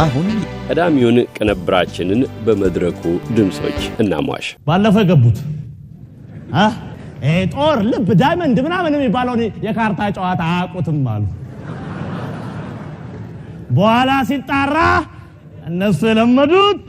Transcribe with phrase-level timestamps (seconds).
[0.00, 0.28] አሁን
[0.66, 3.02] ቀዳሚውን ቅንብራችንን በመድረኩ
[3.36, 5.38] ድምፆች እናሟሽ። ባለፈው የገቡት
[7.52, 11.24] ጦር፣ ልብ፣ ዳይመንድ ምናምን የሚባለውን የካርታ ጨዋታ አያውቁትም አሉ።
[13.70, 14.78] በኋላ ሲጣራ
[15.68, 16.80] እነሱ የለመዱት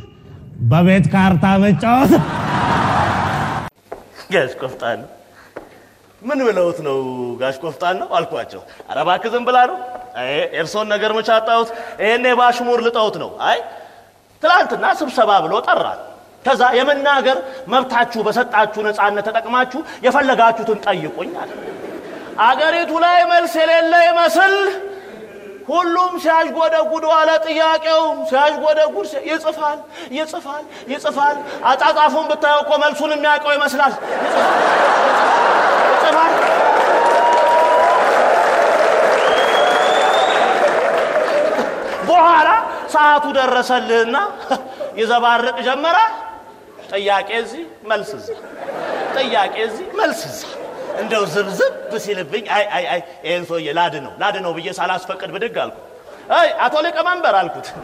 [0.71, 2.13] በቤት ካርታ መጫወት።
[4.33, 5.09] ጋሽ ቆፍጣን ነው።
[6.21, 6.97] ምን ብለውት ነው
[7.41, 9.77] ጋሽ ቆፍጣን ነው አልኳቸው። ኧረ እባክህ ዝም ብላ ነው
[10.55, 11.69] ኤርሶን ነገር መች አጣሁት።
[12.01, 13.59] ይሄኔ ባሽሙር ልጠውት ነው። አይ
[14.43, 15.99] ትላንትና ስብሰባ ብሎ ጠራል።
[16.45, 17.37] ከዛ የመናገር
[17.73, 21.51] መብታችሁ በሰጣችሁ ነፃነት ተጠቅማችሁ የፈለጋችሁትን ጠይቁኝ አለ።
[22.45, 24.55] አገሪቱ ላይ መልስ የሌለ ይመስል
[25.67, 29.77] ሁሉም ሲያዥጎደጉድ ዋለ። ጥያቄውም ሲያዥጎደጉድ ይጽፋል
[30.17, 31.37] ይጽፋል ይጽፋል።
[31.69, 33.93] አጻጻፉን ብታየው እኮ መልሱን የሚያውቀው ይመስላል።
[35.93, 36.33] ይጽፋል
[42.13, 42.49] በኋላ
[42.93, 44.17] ሰዓቱ ደረሰልህና
[45.01, 45.97] ይዘባርቅ ጀመረ።
[46.93, 48.27] ጥያቄ እዚህ መልስ እዛ፣
[49.15, 50.41] ጥያቄ እዚህ መልስ እዛ።
[51.01, 55.55] እንደው ዝብዝብ ሲልብኝ አይ አይ አይ ይህን ሰውዬ ላድ ነው ላድ ነው ብዬ ሳላስፈቅድ ብድግ
[55.63, 55.77] አልኩ።
[56.37, 57.67] አይ አቶ ሊቀመንበር አልኩት።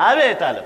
[0.00, 0.58] አቤት አለ።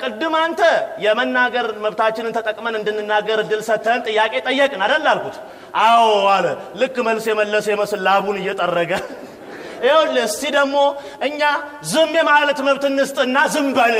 [0.00, 0.60] ቅድም አንተ
[1.04, 5.36] የመናገር መብታችንን ተጠቅመን እንድንናገር እድል ሰተን ጥያቄ ጠየቅን አደል አልኩት።
[5.82, 6.02] አዎ
[6.34, 6.46] አለ።
[6.80, 8.92] ልክ መልስ የመለሰ ይመስል ላቡን እየጠረገ
[9.84, 10.76] ይኸውልህ እስቲ ደግሞ
[11.26, 11.40] እኛ
[11.90, 13.96] ዝም የማለት መብት እንስጥና ዝም በል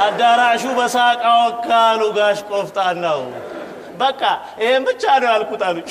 [0.00, 3.20] አዳራሹ በሳቅ አወካሉ። ጋሽ ቆፍጣን ነው።
[4.00, 4.20] በቃ
[4.60, 5.88] ይሄን ብቻ ነው ያልኩት አሉኝ።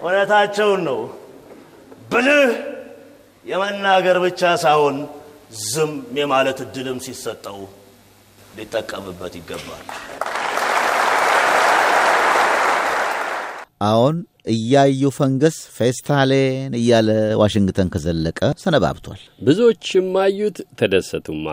[0.00, 0.98] እውነታቸውን ነው።
[2.10, 2.50] ብልህ
[3.46, 4.96] የመናገር ብቻ ሳይሆን
[5.64, 7.58] ዝም የማለት እድልም ሲሰጠው
[8.56, 9.84] ሊጠቀምበት ይገባል።
[13.86, 14.16] አሁን
[14.52, 17.08] እያዩ ፈንገስ ፌስታሌን እያለ
[17.40, 21.46] ዋሽንግተን ከዘለቀ ሰነባብቷል። ብዙዎችም አዩት፣ ተደሰቱማ፣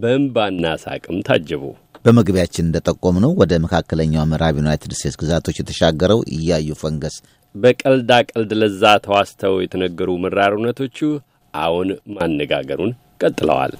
[0.00, 1.62] በእንባና ሳቅም ታጀቡ።
[2.04, 7.16] በመግቢያችን እንደጠቆምነው ወደ መካከለኛው ምዕራብ ዩናይትድ ስቴትስ ግዛቶች የተሻገረው እያዩ ፈንገስ
[7.54, 10.98] በቀልዳ ቀልድ ለዛ ተዋስተው የተነገሩ ምራር እውነቶቹ
[11.54, 13.74] አሁን ማነጋገሩን ቀጥለዋል።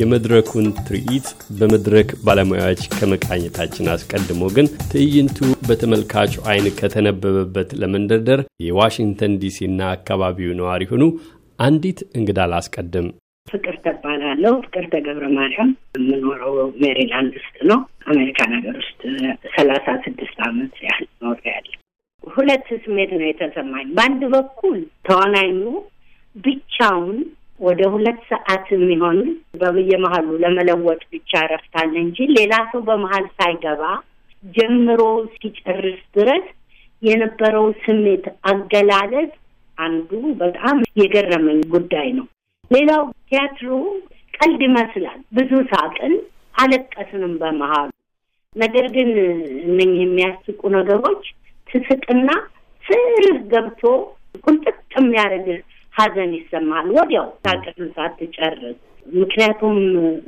[0.00, 1.26] የመድረኩን ትርኢት
[1.58, 11.04] በመድረክ ባለሙያዎች ከመቃኘታችን አስቀድሞ ግን ትዕይንቱ በተመልካቹ ዓይን ከተነበበበት ለመንደርደር የዋሽንግተን ዲሲና አካባቢው ነዋሪ ሆኑ
[11.58, 13.06] አንዲት እንግዳ ላስቀድም።
[13.46, 19.00] ፍቅር ተባላለሁ። ፍቅር ተገብረ ማርያም የምኖረው ሜሪላንድ ውስጥ ነው። አሜሪካን ሀገር ውስጥ
[19.56, 21.74] ሰላሳ ስድስት ዓመት ያህል ኖሬያለሁ።
[22.24, 24.78] ሁለት ስሜት ነው የተሰማኝ። በአንድ በኩል
[25.08, 25.60] ተዋናኙ
[26.36, 27.18] ብቻውን
[27.60, 29.18] ወደ ሁለት ሰዓት የሚሆን
[29.60, 33.82] በየመሀሉ ለመለወጥ ብቻ ረፍታል እንጂ ሌላ ሰው በመሀል ሳይገባ
[34.54, 36.46] ጀምሮ እስኪጨርስ ድረስ
[37.02, 39.32] የነበረው ስሜት አገላለጽ
[39.78, 40.10] አንዱ
[40.40, 42.26] በጣም የገረመኝ ጉዳይ ነው።
[42.74, 43.70] ሌላው ቲያትሩ
[44.34, 46.14] ቀልድ ይመስላል። ብዙ ሳቅን፣
[46.54, 47.90] አለቀስንም በመሀሉ።
[48.56, 49.08] ነገር ግን
[49.66, 51.22] እነኝህ የሚያስቁ ነገሮች
[51.68, 52.28] ትስቅና
[52.84, 53.82] ስርህ ገብቶ
[54.44, 55.60] ቁንጥጥ የሚያደርግህ
[55.94, 58.78] ሀዘን ይሰማል ወዲያው ሳቅን ሳትጨርስ።
[59.14, 59.76] ምክንያቱም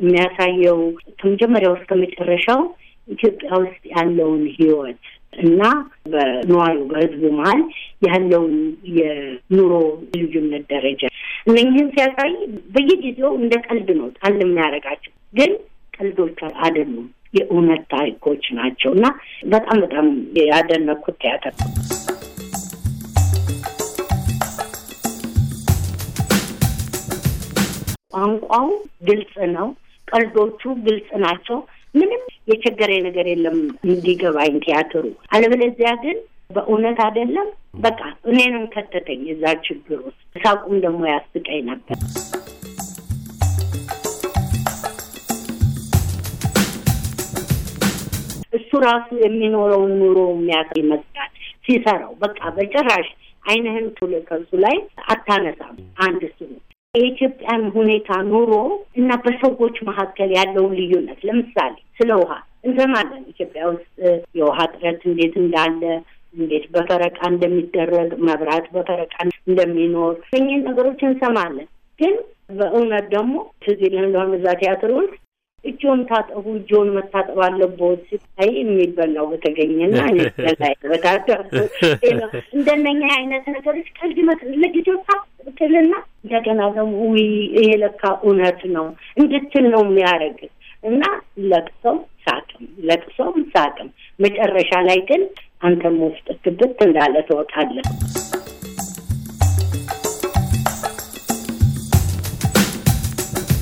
[0.01, 0.81] የሚያሳየው
[1.21, 2.61] ከመጀመሪያው እስከ መጨረሻው
[3.09, 5.63] ኢትዮጵያ ውስጥ ያለውን ህይወት እና
[6.13, 7.63] በነዋሪው በህዝቡ መሀል
[8.07, 8.55] ያለውን
[8.99, 9.73] የኑሮ
[10.15, 11.03] ልዩነት ደረጃ
[11.47, 12.33] እነኝህን ሲያሳይ
[12.75, 15.53] በየጊዜው እንደ ቀልድ ነው ጣል የሚያደርጋቸው፣ ግን
[15.97, 19.07] ቀልዶች አይደሉም፣ የእውነት ታሪኮች ናቸው እና
[19.49, 20.07] በጣም በጣም
[20.47, 21.55] ያደነኩት ቲያትር
[28.15, 28.69] ቋንቋው
[29.09, 29.69] ግልጽ ነው።
[30.09, 31.59] ቀልዶቹ ግልጽ ናቸው።
[31.97, 36.19] ምንም የቸገረ ነገር የለም እንዲገባኝ ቲያትሩ። አለበለዚያ ግን
[36.51, 37.49] በእውነት አይደለም
[37.81, 38.01] በቃ
[38.31, 41.99] እኔንም ከተተኝ እዛ ችግር ውስጥ። ሳቁም ደግሞ ያስቀኝ ነበር።
[48.59, 51.31] እሱ ራሱ የሚኖረውን ኑሮ የሚያሳይ ይመስላል
[51.67, 53.09] ሲሰራው። በቃ በጭራሽ
[53.45, 53.87] አይንህን
[54.29, 54.77] ከሱ ላይ
[55.09, 55.77] አታነሳም።
[56.07, 56.39] አንድ እሱ
[56.97, 58.53] የኢትዮጵያን ሁኔታ ኑሮ
[59.01, 62.33] እና በሰዎች መካከል ያለውን ልዩነት ለምሳሌ ስለ ውሃ
[62.67, 63.91] እንሰማለን። ኢትዮጵያ ውስጥ
[64.39, 65.83] የውሃ እጥረት እንዴት እንዳለ፣
[66.35, 69.15] እንዴት በፈረቃ እንደሚደረግ፣ መብራት በፈረቃ
[69.49, 72.17] እንደሚኖር እኚህን ነገሮች እንሰማለን። ግን
[72.59, 73.35] በእውነት ደግሞ
[73.65, 75.15] ትዝ እንደሆነ እዛ ቲያትር ውስጥ
[75.65, 79.97] እጆን ታጠቡ፣ እጆን መታጠብ አለቦት ሲታይ የሚበላው በተገኘና
[80.63, 80.75] ላይ
[82.57, 84.19] እንደነኛ አይነት ነገሮች ቀልድ
[84.55, 85.09] ለልጆች
[85.59, 85.93] ትልና
[86.25, 86.95] እንደገና ደግሞ
[87.55, 88.87] ይሄ ለካ እውነት ነው
[89.17, 90.41] እንድትል ነው የሚያደርግ።
[90.85, 91.03] እና
[91.51, 93.89] ለቅሶም ሳቅም ለቅሶም ሳቅም።
[94.21, 95.23] መጨረሻ ላይ ግን
[95.63, 97.87] አንተም ውስጥ ክብት እንዳለ ትወጣለህ።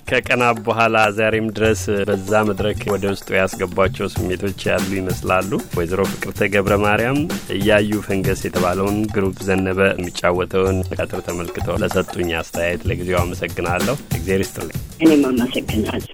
[0.08, 6.76] ከቀናት በኋላ ዛሬም ድረስ በዛ መድረክ ወደ ውስጡ ያስገቧቸው ስሜቶች ያሉ ይመስላሉ። ወይዘሮ ፍቅርተ ገብረ
[6.84, 7.20] ማርያም
[7.56, 15.24] እያዩ ፈንገስ የተባለውን ግሩፕ ዘነበ የሚጫወተውን ቀጥር ተመልክተው ለሰጡኝ አስተያየት ለጊዜው አመሰግናለሁ። እግዜር ይስጥልኝ። እኔም
[15.30, 16.12] አመሰግናለሁ።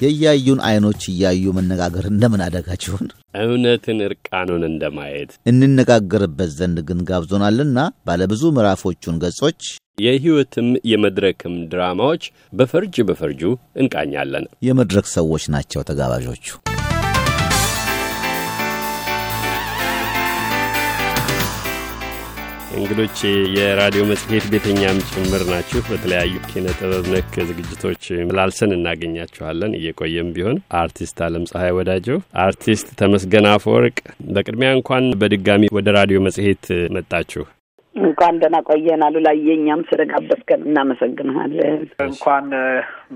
[0.00, 3.06] የእያዩን አይኖች እያዩ መነጋገር እንደምን አደጋችሁን?
[3.42, 9.60] እውነትን እርቃኑን እንደማየት እንነጋገርበት ዘንድ ግን ጋብዞናልና ባለብዙ ምዕራፎቹን ገጾች
[9.98, 13.42] የሕይወትም የመድረክም ድራማዎች በፈርጅ በፈርጁ
[13.80, 16.46] እንቃኛለን። የመድረክ ሰዎች ናቸው ተጋባዦቹ።
[22.90, 23.18] እንግዶች
[23.54, 28.04] የራዲዮ መጽሔት ቤተኛም ጭምር ናችሁ። በተለያዩ ኪነ ጥበብ ነክ ዝግጅቶች
[28.36, 33.98] ላልሰን እናገኛችኋለን። እየቆየም ቢሆን አርቲስት አለም ፀሐይ ወዳጀው፣ አርቲስት ተመስገን አፈወርቅ፣
[34.30, 36.64] በቅድሚያ እንኳን በድጋሚ ወደ ራዲዮ መጽሔት
[36.96, 37.44] መጣችሁ።
[37.94, 42.48] እንኳን ደህና ቆየን አሉላ። የእኛም ስለጋበዝከን እናመሰግንሃለን። እንኳን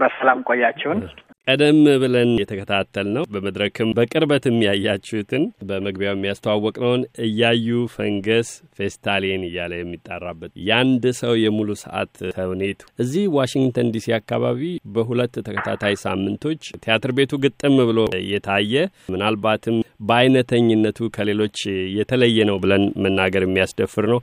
[0.00, 1.00] በሰላም ቆያችሁን።
[1.46, 11.04] ቀደም ብለን የተከታተል ነው በመድረክም በቅርበትም ያያችሁትን በመግቢያው የሚያስተዋወቅነውን እያዩ ፈንገስ ፌስታሊን እያለ የሚጣራበት የአንድ
[11.20, 14.62] ሰው የሙሉ ሰዓት ተውኔት እዚህ ዋሽንግተን ዲሲ አካባቢ
[14.94, 18.00] በሁለት ተከታታይ ሳምንቶች ቲያትር ቤቱ ግጥም ብሎ
[18.32, 18.74] የታየ
[19.12, 19.78] ምናልባትም
[20.08, 21.58] በአይነተኝነቱ ከሌሎች
[21.98, 24.20] የተለየ ነው ብለን መናገር የሚያስደፍር ነው።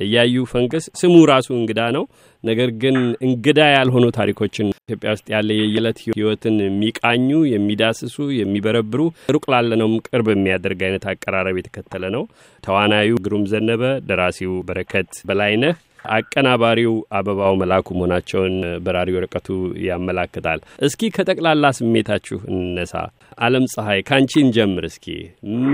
[0.00, 2.04] እያዩ ፈንገስ ስሙ ራሱ እንግዳ ነው።
[2.44, 2.96] ነገር ግን
[3.26, 9.00] እንግዳ ያልሆኑ ታሪኮችን ኢትዮጵያ ውስጥ ያለ የየዕለት ሕይወትን የሚቃኙ የሚዳስሱ፣ የሚበረብሩ
[9.34, 12.24] ሩቅ ላለነውም ቅርብ የሚያደርግ አይነት አቀራረብ የተከተለ ነው።
[12.64, 15.74] ተዋናዩ ግሩም ዘነበ፣ ደራሲው በረከት በላይነህ፣
[16.14, 18.54] አቀናባሪው አበባው መላኩ መሆናቸውን
[18.84, 19.48] በራሪ ወረቀቱ
[19.86, 22.94] ያመላክታል። እስኪ ከጠቅላላ ስሜታችሁ እነሳ።
[23.40, 25.06] አለም ፀሐይ ከአንቺን ጀምር። እስኪ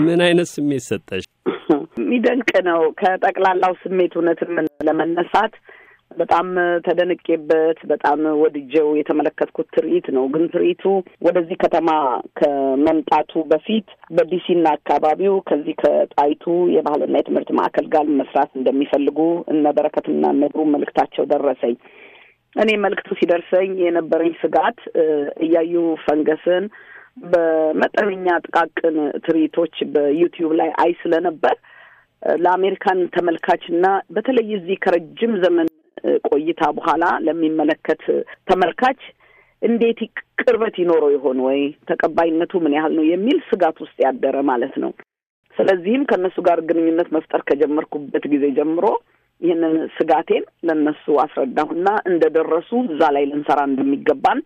[0.00, 1.24] ምን አይነት ስሜት ሰጠሽ?
[2.02, 4.52] የሚደንቅ ነው። ከጠቅላላው ስሜት እውነትም
[4.88, 5.54] ለመነሳት
[6.16, 6.46] በጣም
[6.86, 10.84] ተደንቄበት በጣም ወድጀው የተመለከትኩት ትርኢት ነው። ግን ትርኢቱ
[11.26, 11.90] ወደዚህ ከተማ
[12.40, 16.44] ከመምጣቱ በፊት በዲሲና አካባቢው ከዚህ ከጣይቱ
[16.74, 19.18] የባህልና የትምህርት ማዕከል ጋር መስራት እንደሚፈልጉ
[19.54, 20.44] እነ በረከትና እነ
[20.74, 21.76] መልእክታቸው ደረሰኝ።
[22.56, 24.80] እኔ መልእክቱ ሲደርሰኝ የነበረኝ ስጋት
[25.44, 26.64] እያዩ ፈንገስን
[27.24, 31.56] በመጠነኛ ጥቃቅን ትርኢቶች በዩቲዩብ ላይ አይ ስለነበር
[32.40, 35.68] ለአሜሪካን ተመልካችና በተለይ እዚህ ከረጅም ዘመን
[36.28, 38.02] ቆይታ በኋላ ለሚመለከት
[38.50, 39.00] ተመልካች
[39.62, 40.00] እንዴት
[40.42, 41.60] ቅርበት ይኖረው ይሆን ወይ
[41.90, 44.92] ተቀባይነቱ ምን ያህል ነው የሚል ስጋት ውስጥ ያደረ ማለት ነው።
[45.56, 48.86] ስለዚህም ከእነሱ ጋር ግንኙነት መፍጠር ከጀመርኩበት ጊዜ ጀምሮ
[49.42, 54.40] ይህንን ስጋቴን ለእነሱ አስረዳሁና እንደደረሱ እዛ ላይ ልንሰራ እንደሚገባን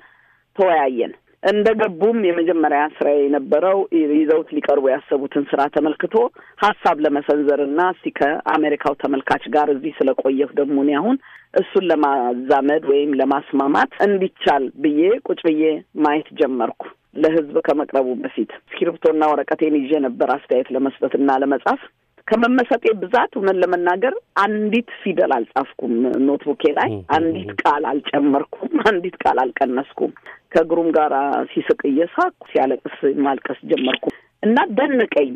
[0.56, 1.12] ተወያየን።
[1.46, 3.78] እንደ ገቡም የመጀመሪያ ስራ የነበረው
[4.14, 6.14] ይዘውት ሊቀርቡ ያሰቡትን ስራ ተመልክቶ
[6.62, 11.18] ሀሳብ ለመሰንዘርና እስቲ ከአሜሪካው ተመልካች ጋር እዚህ ስለቆየሁ ደግሞ እኔ አሁን
[11.54, 15.62] እሱን ለማዛመድ ወይም ለማስማማት እንዲቻል ብዬ ቁጭ ብዬ
[16.04, 16.82] ማየት ጀመርኩ።
[17.16, 21.80] ለህዝብ ከመቅረቡ በፊት እስክሪብቶና ወረቀቴን ይዤ ነበር አስተያየት ለመስጠትና ለመጻፍ።
[22.28, 25.92] ከመመሰጤ ብዛት እውነት ለመናገር አንዲት ፊደል አልጻፍኩም።
[26.26, 30.12] ኖትቡኬ ላይ አንዲት ቃል አልጨመርኩም፣ አንዲት ቃል አልቀነስኩም።
[30.54, 31.12] ከግሩም ጋር
[31.52, 34.04] ሲስቅ እየሳቅኩ ሲያለቅስ ማልቀስ ጀመርኩ
[34.42, 35.30] እና ደነቀኝ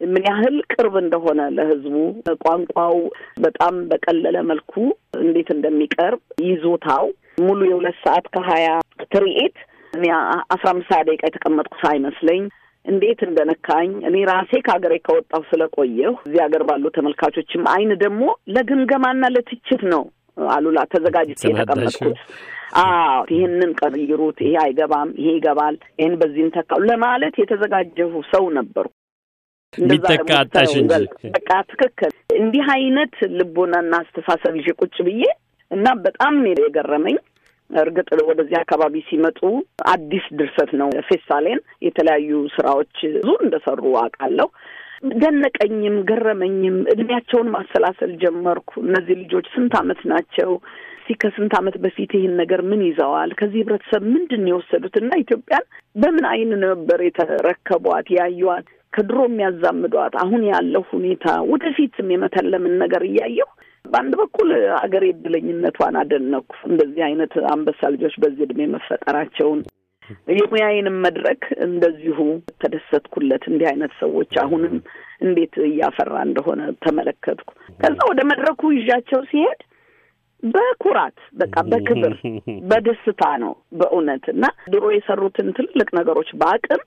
[0.00, 1.94] ምን ያህል ቅርብ እንደሆነ ለህዝቡ
[2.42, 2.96] ቋንቋው
[3.44, 4.72] በጣም በቀለለ መልኩ
[5.20, 7.06] እንዴት እንደሚቀርብ ይዞታው
[7.38, 8.66] ሙሉ የሁለት ሰዓት ከሀያ
[9.12, 9.56] ትርኢት
[9.92, 10.04] እኔ
[10.54, 12.42] አስራ አምስት ሀያ ደቂቃ የተቀመጥኩ ሳይመስለኝ
[12.86, 18.22] እንዴት እንደነካኝ እኔ ራሴ ከሀገሬ ከወጣሁ ስለቆየሁ እዚህ ሀገር ባሉ ተመልካቾችም አይን ደግሞ
[18.54, 20.02] ለግምገማና ለትችት ነው
[20.50, 22.18] አሉላ ተዘጋጅቼ የተቀመጥኩት።
[22.80, 28.92] አዎ ይህንን ቀይሩት፣ ይሄ አይገባም፣ ይሄ ይገባል፣ ይህን በዚህ እንተካው ለማለት የተዘጋጀሁ ሰው ነበርኩ።
[29.72, 30.92] የሚተካ አጣሽ እንጂ
[31.32, 35.22] በቃ ትክክል። እንዲህ አይነት ልቦናና አስተሳሰብ ይዤ ቁጭ ብዬ
[35.70, 37.16] እና በጣም የገረመኝ
[37.70, 39.40] እርግጥ ወደዚህ አካባቢ ሲመጡ
[39.92, 44.48] አዲስ ድርሰት ነው ፌስታሌን የተለያዩ ስራዎች ብዙ እንደሰሩ አውቃለሁ።
[45.14, 50.50] ደነቀኝም ገረመኝም። እድሜያቸውን ማሰላሰል ጀመርኩ። እነዚህ ልጆች ስንት አመት ናቸው?
[50.98, 53.30] እስቲ ከስንት አመት በፊት ይህን ነገር ምን ይዘዋል?
[53.40, 54.94] ከዚህ ህብረተሰብ ምንድን ነው የወሰዱት?
[55.02, 58.66] እና ኢትዮጵያን በምን አይን ነበር የተረከቧት ያዩዋት?
[58.92, 63.48] ከድሮ የሚያዛምዷት አሁን ያለው ሁኔታ ወደፊትም የመተለምን ነገር እያየሁ
[63.86, 69.60] በአንድ በኩል አገር የእድለኝነቷን አደነኩ። እንደዚህ አይነት አንበሳ ልጆች በዚህ እድሜ መፈጠራቸውን
[70.32, 72.18] የሙያዬንም መድረክ እንደዚሁ
[72.60, 74.74] ተደሰትኩለት። እንዲህ አይነት ሰዎች አሁንም
[75.20, 77.48] እንዴት እያፈራ እንደሆነ ተመለከትኩ።
[77.80, 79.62] ከዛ ወደ መድረኩ ይዣቸው ሲሄድ
[80.42, 82.14] በኩራት በቃ በክብር
[82.70, 86.82] በደስታ ነው በእውነት እና ድሮ የሰሩትን ትልቅ ነገሮች በአቅም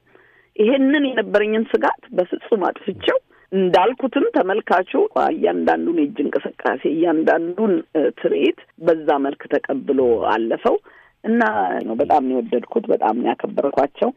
[0.55, 3.17] ይሄንን የነበረኝን ስጋት በፍጹም አጥፍቼው
[3.51, 4.91] እንዳልኩትም ተመልካቹ
[5.29, 7.73] እያንዳንዱን የእጅ እንቅስቃሴ እያንዳንዱን
[8.19, 9.99] ትርኢት በዛ መልክ ተቀብሎ
[10.33, 10.75] አለፈው
[11.23, 11.41] እና
[12.01, 14.11] በጣም ነው የወደድኩት። በጣም ያከበርኳቸው።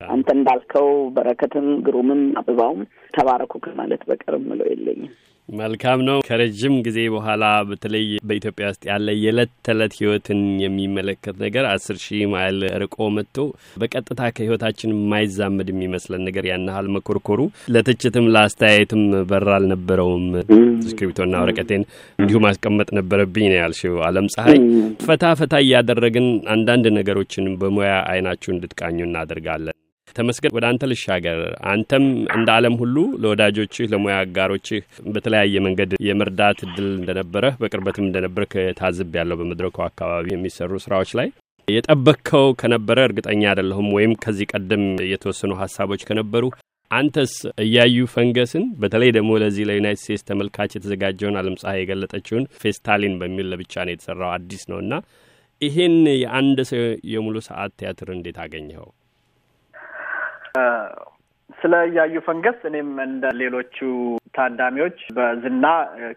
[0.00, 2.82] አንተ እንዳልከው በረከትም ግሩምም አበባውም
[3.14, 5.12] ተባረኩ ከማለት በቀር ምለው የለኝም።
[5.48, 11.96] መልካም ነው። ከረጅም ጊዜ በኋላ በተለይ በኢትዮጵያ ውስጥ ያለ የዕለት ተዕለት ሕይወትን የሚመለከት ነገር አስር
[12.04, 13.36] ሺህ ማይል ርቆ መጥቶ
[13.82, 17.40] በቀጥታ ከሕይወታችን የማይዛመድ የሚመስለን ነገር ያህል መኮርኮሩ
[17.74, 20.26] ለትችትም ለአስተያየትም በር አልነበረውም።
[20.84, 21.82] እስክሪብቶና ወረቀቴን
[22.18, 24.60] እንዲሁ ማስቀመጥ ነበረብኝ ነው ያልሽው። አለም ፀሐይ
[25.06, 29.76] ፈታ ፈታ እያደረግን አንዳንድ ነገሮችን በሙያ አይናችሁ እንድትቃኙ እናደርጋለን።
[30.16, 31.40] ተመስገን ወደ አንተ ልሻገር።
[31.72, 32.04] አንተም
[32.36, 34.80] እንደ ዓለም ሁሉ ለወዳጆችህ ለሙያ አጋሮችህ
[35.14, 38.44] በተለያየ መንገድ የመርዳት እድል እንደነበረህ በቅርበትም እንደነበረ
[38.78, 41.28] ታዝብ ያለው በመድረኩ አካባቢ የሚሰሩ ስራዎች ላይ
[41.68, 46.44] የጠበቅከው ከነበረ እርግጠኛ አይደለሁም፣ ወይም ከዚህ ቀደም የተወሰኑ ሀሳቦች ከነበሩ
[46.90, 53.48] አንተስ እያዩ ፈንገስን በተለይ ደግሞ ለዚህ ለዩናይትድ ስቴትስ ተመልካች የተዘጋጀውን አለም ፀሐይ የገለጠችውን ፌስታሊን በሚል
[53.52, 54.94] ለብቻ ነው የተሰራው አዲስ ነው እና
[55.62, 58.88] ይሄን የአንድ ሰው የሙሉ ሰዓት ቲያትር እንዴት አገኘኸው?
[61.58, 63.76] ስለ እያዩ ፈንገስ እኔም እንደ ሌሎቹ
[64.36, 65.66] ታዳሚዎች በዝና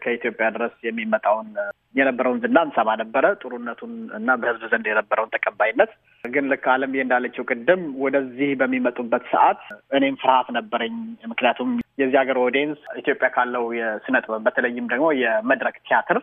[0.03, 1.47] ከኢትዮጵያ ድረስ የሚመጣውን
[1.95, 5.91] የነበረውን ዝና እንሰማ ነበረ፣ ጥሩነቱን እና በሕዝብ ዘንድ የነበረውን ተቀባይነት።
[6.23, 9.63] ግን ልክ አለም እንዳለችው ቅድም ወደዚህ በሚመጡበት ሰዓት
[9.97, 10.95] እኔም ፍርሃት ነበረኝ።
[11.31, 11.71] ምክንያቱም
[12.01, 16.19] የዚህ ሀገር audience ኢትዮጵያ ካለው የስነ ጥበብ በተለይም ደግሞ የመድረክ ቲያትር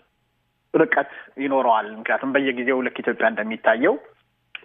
[0.75, 1.13] ርቀት
[1.45, 3.95] ይኖረዋል። ምክንያቱም በየጊዜው ልክ ኢትዮጵያ እንደሚታየው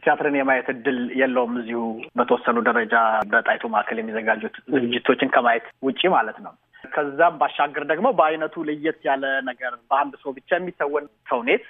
[0.03, 1.81] ቲያትርን የማየት እድል የለውም። እዚሁ
[2.17, 2.95] በተወሰኑ ደረጃ
[3.33, 6.53] በጣይቱ ማዕከል የሚዘጋጁት ዝግጅቶችን ከማየት ውጪ ማለት ነው።
[6.93, 11.65] ከዛም ባሻገር ደግሞ በአይነቱ ለየት ያለ ነገር በአንድ ሰው ብቻ የሚተወን ተውኔት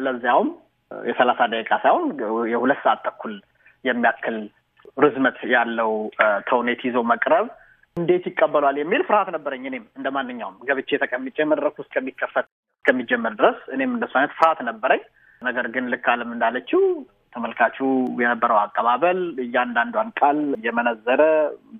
[0.00, 0.50] ለዚያውም
[0.90, 2.04] የሰላሳ ደቂቃ ሳይሆን
[2.52, 3.34] የሁለት ሰዓት ተኩል
[3.84, 4.36] የሚያክል
[4.96, 5.92] ርዝመት ያለው
[6.48, 7.46] ተውኔት ይዞ መቅረብ
[7.96, 13.90] እንዴት ይቀበሏል የሚል ፍርሃት ነበረኝ። እኔም እንደ ማንኛውም ገብቼ ተቀምጬ መድረኩ እስከሚከፈት እስከሚጀመር ድረስ እኔም
[13.96, 15.02] እንደሱ አይነት ፍርሃት ነበረኝ።
[15.42, 16.82] ነገር ግን ልክ አለም እንዳለችው
[17.32, 17.76] ተመልካቹ
[18.22, 21.22] የነበረው አቀባበል እያንዳንዷን ቃል እየመነዘረ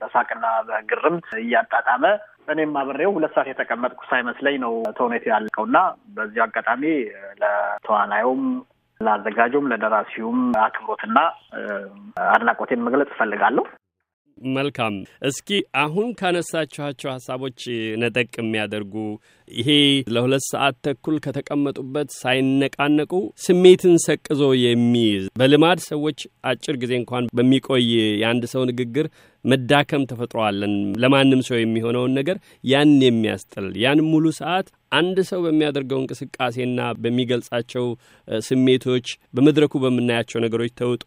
[0.00, 2.04] በሳቅና በግርምት እያጣጣመ
[2.48, 5.78] እኔም አብሬው ሁለት ሰዓት የተቀመጥኩ ሳይመስለኝ ነው ተውኔቱ ያልቀው እና
[6.16, 6.82] በዚሁ አጋጣሚ
[7.42, 8.42] ለተዋናዩም
[9.00, 11.18] ለአዘጋጁም ለደራሲውም አክብሮትና
[12.28, 13.64] አድናቆቴን መግለጽ እፈልጋለሁ።
[14.52, 14.94] መልካም።
[15.28, 15.48] እስኪ
[15.82, 17.60] አሁን ካነሳችኋቸው ሀሳቦች
[18.02, 18.94] ነጠቅ የሚያደርጉ
[19.48, 19.68] ይሄ
[20.14, 23.12] ለሁለት ሰዓት ተኩል ከተቀመጡበት ሳይነቃነቁ
[23.44, 26.20] ስሜትን ሰቅዞ የሚይዝ በልማድ ሰዎች
[26.50, 27.86] አጭር ጊዜ እንኳን በሚቆይ
[28.22, 29.06] የአንድ ሰው ንግግር
[29.44, 36.80] መዳከም ተፈጥሮአለን ለማንም ሰው የሚሆነውን ነገር ያን የሚያስጥል ያን ሙሉ ሰዓት አንድ ሰው በሚያደርገው እንቅስቃሴና
[37.02, 37.86] በሚገልጻቸው
[38.46, 41.04] ስሜቶች በመድረኩ በምናያቸው ነገሮች ተውጦ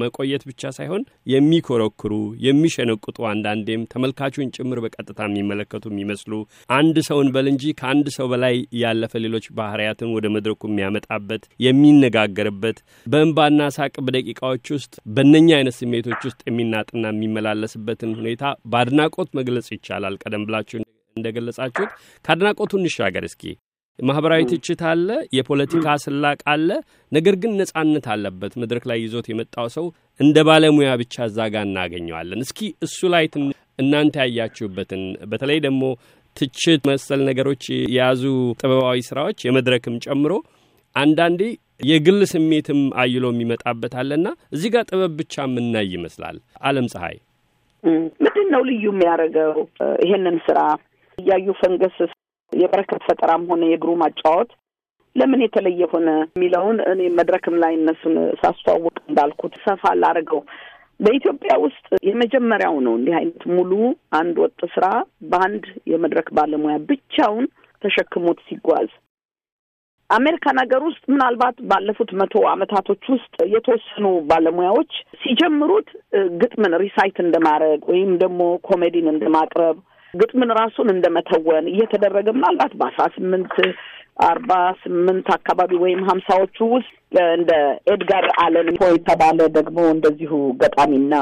[0.00, 1.02] መቆየት ብቻ ሳይሆን
[1.32, 2.12] የሚኮረኩሩ፣
[2.46, 6.32] የሚሸነቁጡ አንዳንዴም ተመልካቹን ጭምር በቀጥታ የሚመለከቱ የሚመስሉ
[6.78, 13.70] አንድ ሰውን በል እንጂ ከአንድ ሰው በላይ ያለፈ ሌሎች ባህርያትን ወደ መድረኩ የሚያመጣበት የሚነጋገርበት በእንባና
[13.76, 17.04] ሳቅ በደቂቃዎች ውስጥ በእነኛ አይነት ስሜቶች ውስጥ የሚናጥና
[17.78, 20.78] የሚመላለስበትን ሁኔታ በአድናቆት መግለጽ ይቻላል። ቀደም ብላችሁ
[21.16, 21.90] እንደገለጻችሁት
[22.24, 23.42] ከአድናቆቱ እንሻገር እስኪ።
[23.98, 26.68] ማህበራዊ ትችት አለ፣ የፖለቲካ ስላቅ አለ።
[27.12, 29.86] ነገር ግን ነጻነት አለበት። መድረክ ላይ ይዞት የመጣው ሰው
[30.20, 33.26] እንደ ባለሙያ ብቻ እዛ ጋር እናገኘዋለን። እስኪ እሱ ላይ
[33.82, 35.82] እናንተ ያያችሁበትን በተለይ ደግሞ
[36.36, 38.22] ትችት መሰል ነገሮች የያዙ
[38.60, 40.32] ጥበባዊ ስራዎች የመድረክም ጨምሮ
[40.96, 41.42] አንዳንዴ
[41.88, 47.16] የግል ስሜትም አይሎ የሚመጣበት አለና እዚህ ጋር ጥበብ ብቻ የምናይ ይመስላል። አለም ፀሐይ
[47.84, 49.52] ምንድን ነው ልዩ የሚያደርገው?
[50.04, 50.60] ይሄንን ስራ
[51.18, 51.96] እያዩ ፈንገስ
[52.52, 54.50] የበረከት ፈጠራም ሆነ የእግሩ ማጫወት
[55.16, 60.40] ለምን የተለየ ሆነ የሚለውን እኔ መድረክም ላይ እነሱን ሳስተዋውቅ እንዳልኩት ሰፋ ላደርገው።
[61.00, 63.72] በኢትዮጵያ ውስጥ የመጀመሪያው ነው እንዲህ አይነት ሙሉ
[64.18, 64.86] አንድ ወጥ ስራ
[65.30, 67.44] በአንድ የመድረክ ባለሙያ ብቻውን
[67.82, 68.88] ተሸክሞት ሲጓዝ
[70.10, 75.88] አሜሪካን ሀገር ውስጥ ምናልባት ባለፉት መቶ አመታቶች ውስጥ የተወሰኑ ባለሙያዎች ሲጀምሩት
[76.42, 79.76] ግጥምን recite እንደማድረግ ወይም ደግሞ ኮሜዲን እንደማቅረብ
[80.14, 83.54] ግጥምን ራሱን እንደመተወን እየተደረገ ምናልባት በአስራ ስምንት
[84.18, 86.92] አርባ ስምንት አካባቢ ወይም ሀምሳዎቹ ውስጥ
[87.32, 87.52] እንደ
[87.92, 90.32] ኤድጋር አለን ፖ የተባለ ደግሞ እንደዚሁ
[90.62, 91.14] ገጣሚና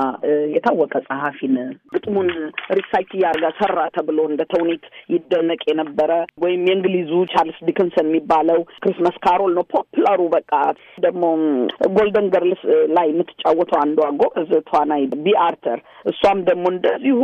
[0.54, 1.56] የታወቀ ጸሐፊን
[1.94, 2.30] ግጥሙን
[2.78, 4.84] recite እያደረገ ሰራ ተብሎ እንደ ተውኔት
[5.14, 6.10] ይደነቅ የነበረ
[6.44, 10.52] ወይም የእንግሊዙ ቻርልስ ዲክንሰን የሚባለው ክሪስመስ ካሮል ነው popular ኡ። በቃ
[11.06, 11.22] ደግሞ
[11.96, 12.64] ጎልደን ገርልስ
[12.96, 15.80] ላይ የምትጫወተው አንዷ ጎበዝ ተዋናይ ቢ አርተር
[16.12, 17.20] እሷም ደግሞ እንደዚሁ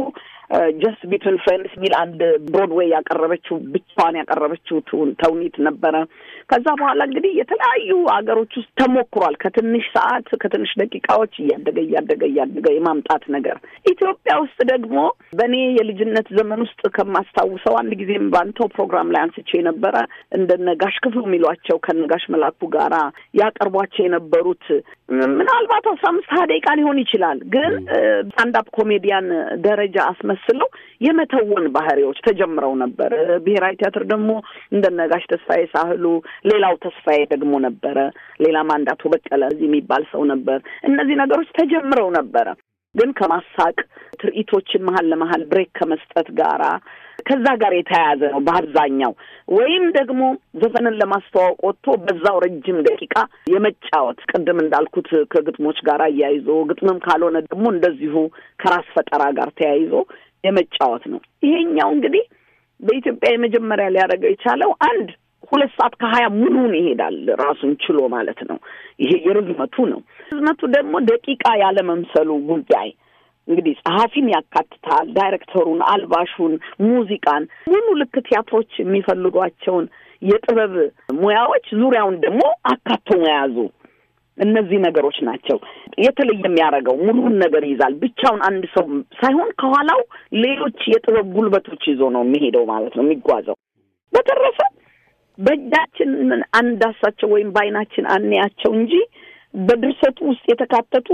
[0.80, 4.78] Just Between Friends የሚል አንድ ብሮድዌይ ያቀረበችው ብቻዋን ያቀረበችው
[5.22, 5.94] ተውኔት ነበረ።
[6.50, 13.24] ከዛ በኋላ እንግዲህ የተለያዩ ሀገሮች ውስጥ ተሞክሯል። ከትንሽ ሰዓት ከትንሽ ደቂቃዎች እያደገ እያደገ እያደገ የማምጣት
[13.36, 13.56] ነገር
[13.92, 14.98] ኢትዮጵያ ውስጥ ደግሞ
[15.38, 19.96] በእኔ የልጅነት ዘመን ውስጥ ከማስታውሰው አንድ ጊዜም በአንተው ፕሮግራም ላይ አንስቼ የነበረ
[20.38, 22.94] እንደነ ጋሽ ክፍሉ የሚሏቸው ከነጋሽ መላኩ ጋራ
[23.40, 24.66] ያቀርቧቸው የነበሩት
[25.32, 27.72] ምናልባት አስራ አምስት ሀያ ደቂቃ ሊሆን ይችላል። ግን
[28.28, 29.26] stand-up comedian
[29.64, 29.96] ደረጃ
[30.42, 30.68] አስመስለው
[31.00, 33.12] የመተወን ባህሪዎች ተጀምረው ነበር።
[33.44, 34.30] ብሔራዊ ቲያትር ደግሞ
[34.74, 36.04] እንደነ ጋሽ ተስፋዬ ሳህሉ፣
[36.50, 37.96] ሌላው ተስፋዬ ደግሞ ነበረ።
[38.44, 40.58] ሌላ ማንዳቱ በቀለ እዚህ የሚባል ሰው ነበር።
[40.88, 42.46] እነዚህ ነገሮች ተጀምረው ነበረ።
[42.94, 43.76] ግን ከማሳቅ
[44.20, 46.64] ትርኢቶችን መሀል ለመሀል ብሬክ ከመስጠት ጋራ
[47.26, 49.12] ከዛ ጋር የተያያዘ ነው በአብዛኛው።
[49.52, 50.20] ወይም ደግሞ
[50.62, 53.14] ዘፈንን ለማስተዋወቅ ወጥቶ በዛው ረጅም ደቂቃ
[53.52, 58.14] የመጫወት ቅድም እንዳልኩት ከግጥሞች ጋር አያይዞ ግጥምም ካልሆነ ደግሞ እንደዚሁ
[58.62, 59.94] ከራስ ፈጠራ ጋር ተያይዞ
[60.44, 62.24] የመጫወት ነው። ይሄኛው እንግዲህ
[62.80, 65.08] በኢትዮጵያ የመጀመሪያ ሊያደርገው የቻለው አንድ
[65.52, 68.58] ሁለት ሰዓት ከሀያ ሙሉን ይሄዳል ራሱን ችሎ ማለት ነው።
[69.02, 72.88] ይሄ የርዝመቱ ነው። ርዝመቱ ደግሞ ደቂቃ ያለመምሰሉ ጉዳይ
[73.48, 76.52] እንግዲህ ጸሐፊን ያካትታል፣ ዳይሬክተሩን፣ አልባሹን፣
[76.84, 79.86] ሙዚቃን ሙሉ ልክ ቲያትሮች የሚፈልጓቸውን
[80.22, 80.74] የጥበብ
[81.20, 83.56] ሙያዎች ዙሪያውን ደግሞ አካቶ መያዙ
[84.42, 85.58] እነዚህ ነገሮች ናቸው
[86.04, 88.86] የተለየ የሚያደርገው። ሙሉን ነገር ይዛል። ብቻውን አንድ ሰው
[89.20, 90.00] ሳይሆን ከኋላው
[90.44, 93.58] ሌሎች የጥበብ ጉልበቶች ይዞ ነው የሚሄደው ማለት ነው የሚጓዘው።
[94.12, 94.58] በተረፈ
[95.38, 96.10] በእጃችን
[96.58, 98.94] አንዳሳቸው ወይም በዓይናችን አንያቸው እንጂ
[99.60, 101.08] በድርሰቱ ውስጥ የተካተቱ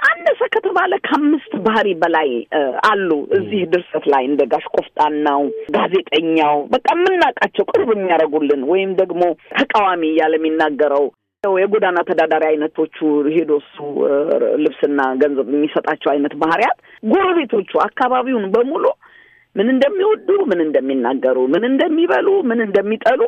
[0.00, 2.30] አነሰ ከተባለ ከአምስት ባህሪ በላይ
[2.88, 5.42] አሉ እዚህ ድርሰት ላይ እንደ ጋሽ ቆፍጣናው፣
[5.76, 9.22] ጋዜጠኛው በቃ የምናውቃቸው ቅርብ የሚያደርጉልን ወይም ደግሞ
[9.58, 11.06] ተቃዋሚ እያለ የሚናገረው
[11.54, 12.96] የጎዳና ተዳዳሪ አይነቶቹ
[13.34, 13.76] ሄዶ እሱ
[14.64, 18.84] ልብስና ገንዘብ የሚሰጣቸው አይነት ባህሪያት፣ ጎረቤቶቹ አካባቢውን በሙሉ
[19.56, 23.20] ምን እንደሚወዱ፣ ምን እንደሚናገሩ፣ ምን እንደሚበሉ፣ ምን እንደሚጠሉ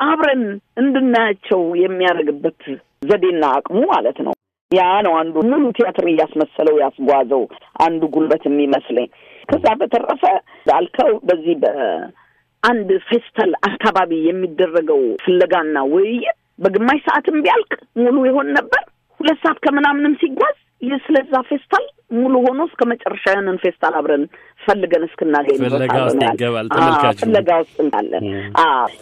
[0.00, 0.42] አብረን
[0.82, 2.62] እንድናያቸው የሚያደርግበት
[3.08, 4.34] ዘዴና አቅሙ ማለት ነው።
[4.70, 7.42] ያ ነው አንዱ ሙሉ ቲያትር እያስመሰለው ያስጓዘው
[7.80, 9.08] አንዱ ጉልበት የሚመስለኝ።
[9.48, 10.22] ከዛ በተረፈ
[10.56, 18.82] እንዳልከው በዚህ በአንድ ፌስታል አካባቢ የሚደረገው ፍለጋና ውይይት በግማሽ ሰዓትም ቢያልቅ ሙሉ ይሆን ነበር።
[19.20, 20.56] ሁለት ሰዓት ከምናምንም ሲጓዝ
[21.04, 21.84] ስለዛ ፌስታል
[22.16, 24.22] ሙሉ ሆኖ እስከ መጨረሻ ያንን ፌስታል አብረን
[24.60, 28.24] ፈልገን እስክናገኝ ፍለጋ ውስጥ ይገባል ተመልካቹ። ፍለጋ ውስጥ እንዳለን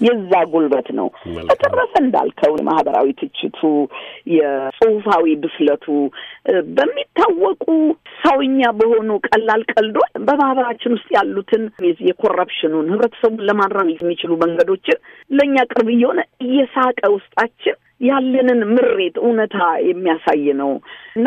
[0.06, 1.08] የዛ ጉልበት ነው።
[1.48, 3.60] በተረፈ እንዳልከው የማህበራዊ ትችቱ፣
[4.36, 5.86] የጽሁፋዊ ብስለቱ
[6.76, 7.64] በሚታወቁ
[8.22, 11.64] ሰውኛ በሆኑ ቀላል ቀልዶች በማህበራችን ውስጥ ያሉትን
[12.08, 19.56] የኮረፕሽኑን ህብረተሰቡን ለማድረግ የሚችሉ መንገዶችን ለእኛ ቅርብ እየሆነ እየሳቀ ውስጣችን ያለንን ምሬት እውነታ
[19.88, 20.70] የሚያሳይ ነው
[21.16, 21.26] እና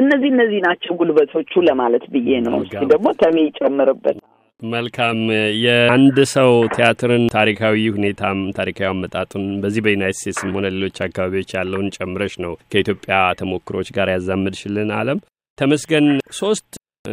[0.00, 4.18] እነዚህ እነዚህ ናቸው ጉልበቶቹ ለማለት ብዬ ነው። እስኪ ደግሞ ተሜ ይጨምርበት።
[4.62, 5.18] መልካም
[5.64, 12.34] የአንድ ሰው ቲያትርን ታሪካዊ ሁኔታም ታሪካዊ አመጣጡን በዚህ በዩናይት ስቴትስም ሆነ ሌሎች አካባቢዎች ያለውን ጨምረሽ
[12.44, 15.20] ነው ከኢትዮጵያ ተሞክሮች ጋር ያዛምድሽልን። አለም
[15.58, 16.66] ተመስገን ሶስት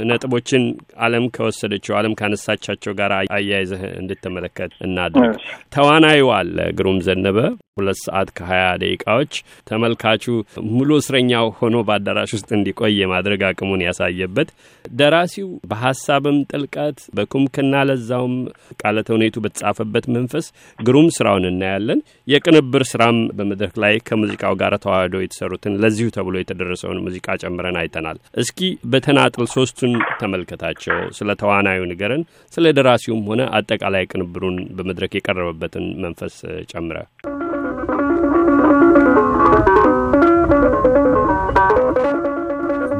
[0.09, 0.63] ነጥቦችን
[1.05, 5.35] ዓለም ከወሰደችው ዓለም ካነሳቻቸው ጋር አያይዘህ እንድትመለከት እናድርግ።
[5.75, 7.37] ተዋናዩ አለ ግሩም ዘነበ
[7.77, 9.31] ሁለት ሰዓት ከሀያ ደቂቃዎች
[9.69, 10.23] ተመልካቹ
[10.71, 14.49] ሙሉ እስረኛው ሆኖ በአዳራሽ ውስጥ እንዲቆይ የማድረግ አቅሙን ያሳየበት፣
[14.85, 18.35] ደራሲው በሀሳብም ጥልቀት በኩምክና ለዛውም
[18.81, 20.47] ቃለ ተውኔቱ በተጻፈበት መንፈስ
[20.79, 27.37] ግሩም ስራውን እናያለን። የቅንብር ስራም በመድረክ ላይ ከሙዚቃው ጋር ተዋህዶ የተሰሩትን ለዚሁ ተብሎ የተደረሰውን ሙዚቃ
[27.43, 29.45] ጨምረን አይተናል። እስኪ በተናጥል
[29.85, 32.21] ሶስቱን ተመልከታቸው። ስለ ተዋናዩ ንገረን፣
[32.53, 36.35] ስለ ደራሲውም ሆነ አጠቃላይ ቅንብሩን በመድረክ የቀረበበትን መንፈስ
[36.71, 36.97] ጨምረ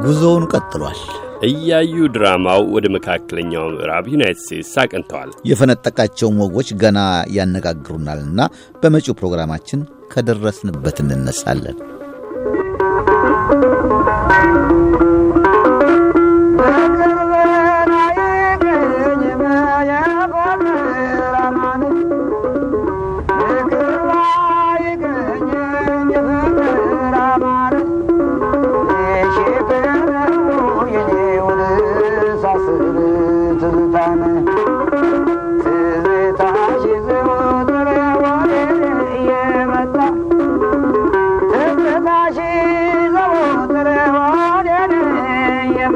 [0.04, 1.00] ጉዞውን ቀጥሏል።
[1.46, 6.98] እያዩ ድራማው ወደ መካከለኛው ምዕራብ ዩናይትድ ስቴትስ አቅንተዋል። የፈነጠቃቸውን ወጎች ገና
[7.36, 8.40] ያነጋግሩናልና
[8.82, 9.82] በመጪው ፕሮግራማችን
[10.14, 11.78] ከደረስንበት እንነሳለን።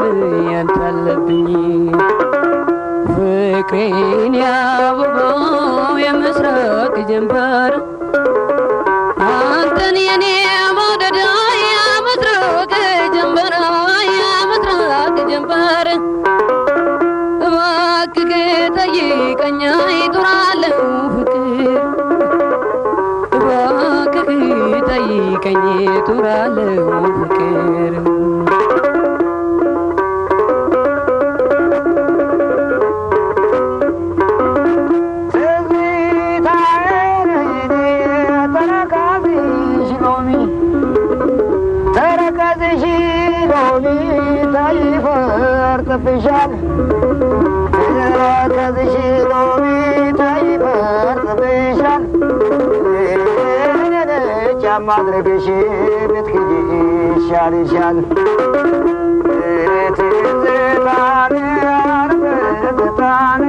[0.00, 1.48] እኔም ያንተ አለብኝ
[3.12, 5.40] ፍቅሬን ያበባው
[6.04, 7.72] የምስራቅ ጀንበር
[42.60, 42.82] በጥሽ
[43.50, 46.52] ሎሚታ ይፈርጥብሻል
[48.54, 48.94] ከጥሽ
[49.30, 52.02] ሎሚታ ይፈርጥብሻል
[54.62, 55.46] ጫማ አድርገሽ
[56.10, 56.50] ብትክድ
[57.16, 57.98] ይሻልሻል
[59.98, 61.34] ትዝታን
[61.92, 62.24] አርብ
[62.62, 63.44] ትዝታን